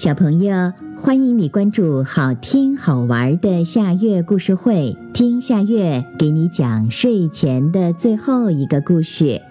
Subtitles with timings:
[0.00, 9.42] 小朋友，欢迎你关注好听好玩的夏月故事会，听夏月给你讲睡前的最后一个故事。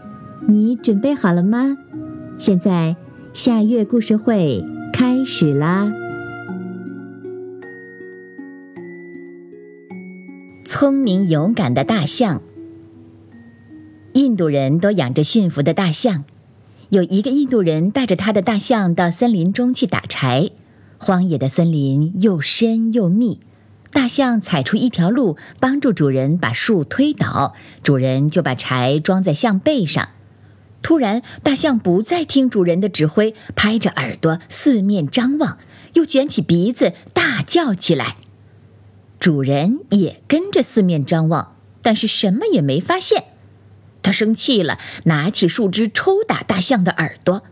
[0.47, 1.77] 你准备好了吗？
[2.39, 2.95] 现在
[3.31, 5.93] 夏月故事会开始啦！
[10.65, 12.41] 聪明勇敢的大象，
[14.13, 16.23] 印度人都养着驯服的大象。
[16.89, 20.49] 有一个印度人带着他的大象到森林中去打柴，
[20.97, 23.39] 荒野的森林又深又密，
[23.91, 30.09] 大象踩出一条路，帮助主人把树推倒，主人就把柴装在象背上。
[30.81, 35.59] 突然，大象不再听主人的指挥，拍着耳朵四面张望，
[35.93, 38.15] 又卷起鼻子大叫起来。
[39.19, 43.25] 主人也跟着四面张望，但是什么也没发现。
[44.01, 47.43] 他生气了，拿起树枝抽打大象的耳朵，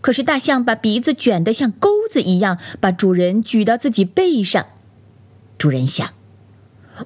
[0.00, 4.66] 可是大象把鼻子卷得像钩子一样，把主人举到自己背上。
[5.56, 6.12] 主人想，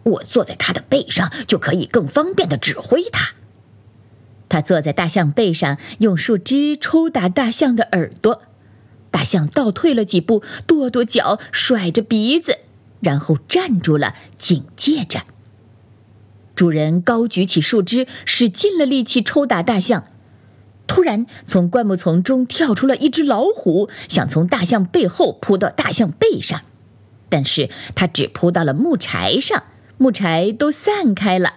[0.03, 3.34] 我坐在他的背上就可以更方便的指挥他。
[4.48, 8.42] 他坐在大象背上，用树枝抽打大象的耳朵，
[9.11, 12.59] 大象倒退了几步，跺跺脚，甩着鼻子，
[13.01, 15.23] 然后站住了，警戒着。
[16.55, 20.05] 主人高举起树枝，使尽了力气抽打大象。
[20.86, 26.61] 突然，从灌木丛中跳出了一只老虎，想从大象背后扑到大象背上，
[27.30, 29.62] 但是它只扑到了木柴上，
[29.97, 31.55] 木柴都散开了。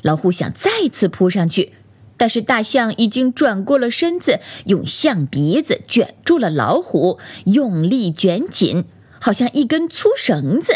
[0.00, 1.74] 老虎想再次扑上去，
[2.16, 8.86] 但是大象已经转过了身子，用象鼻子卷住了老虎，用力卷紧，
[9.20, 10.72] 好像一根粗绳子。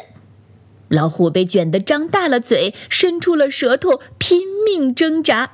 [0.88, 5.52] 老虎被卷得张大了嘴，伸出了舌头，拼命挣扎。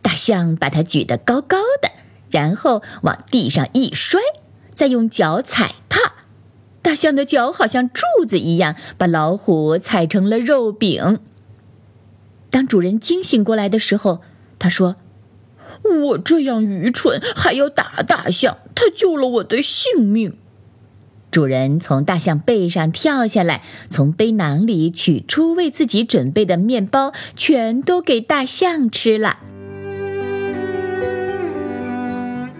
[0.00, 1.90] 大象把它举得高高的，
[2.30, 4.20] 然后往地上一摔，
[4.74, 6.14] 再用脚踩踏。
[6.82, 11.20] 大象的脚好像柱子一样，把老虎踩成了肉饼。
[12.50, 14.20] 当主人惊醒过来的时候，
[14.58, 14.96] 他说
[16.04, 20.36] ：“我这样愚蠢，还要打大象，它救了我的性命。”
[21.34, 29.38] 主人从大象背上跳下来，从背囊里取出为自己准备的面包，全都给大象吃了。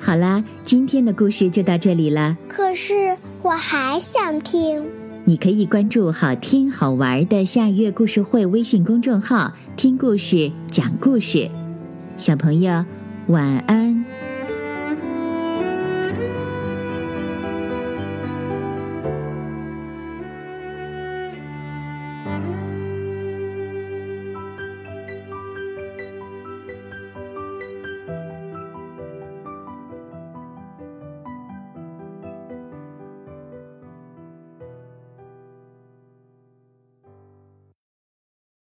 [0.00, 2.36] 好啦，今天的故事就到这里了。
[2.48, 4.84] 可是我还想听。
[5.24, 11.48] 你可以关注“好听好玩的夏月故事会”微信公众号，听故事，讲故事。
[12.16, 12.84] 小朋友，
[13.28, 14.04] 晚安。